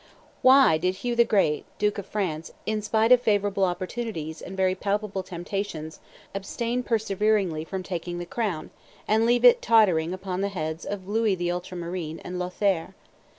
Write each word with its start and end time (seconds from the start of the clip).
Why 0.41 0.79
did 0.79 0.95
Hugh 0.95 1.15
the 1.15 1.23
Great, 1.23 1.63
duke 1.77 1.99
of 1.99 2.07
France, 2.07 2.51
in 2.65 2.81
spite 2.81 3.11
of 3.11 3.21
favorable 3.21 3.63
opportunities 3.65 4.41
and 4.41 4.57
very 4.57 4.73
palpable 4.73 5.21
temptations, 5.21 5.99
abstain 6.33 6.81
perseveringly 6.81 7.63
from 7.65 7.83
taking 7.83 8.17
the 8.17 8.25
crown, 8.25 8.71
and 9.07 9.27
leave 9.27 9.45
it 9.45 9.61
tottering 9.61 10.11
upon 10.11 10.41
the 10.41 10.49
heads 10.49 10.85
of 10.85 11.07
Louis 11.07 11.35
the 11.35 11.51
Ultramarine 11.51 12.19
and 12.25 12.39
Lothaire? 12.39 12.95